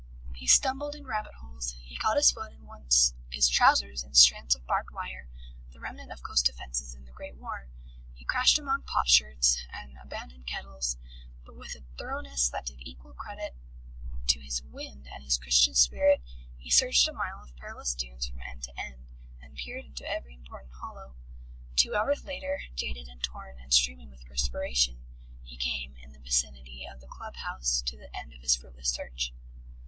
[0.33, 4.55] He stumbled in rabbit holes, he caught his foot and once his trousers in strands
[4.55, 5.27] of barbed wire,
[5.69, 7.69] the remnant of coast defences in the Great War,
[8.11, 10.97] he crashed among potsherds and abandoned kettles
[11.45, 13.55] but with a thoroughness that did equal credit
[14.25, 16.23] to his wind and his Christian spirit,
[16.57, 19.05] he searched a mile of perilous dunes from end to end,
[19.39, 21.15] and peered into every important hollow.
[21.75, 25.05] Two hours later, jaded and torn and streaming with perspiration,
[25.43, 28.89] he came, in the vicinity of the club house, to the end of his fruitless
[28.89, 29.31] search.